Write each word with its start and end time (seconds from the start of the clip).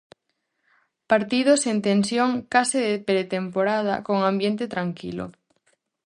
Partido 1.11 1.51
sen 1.63 1.77
tensión, 1.89 2.29
case 2.53 2.79
de 2.89 2.95
pretemporada, 3.09 3.95
con 4.07 4.17
ambiente 4.31 4.65
tranquilo. 4.75 5.25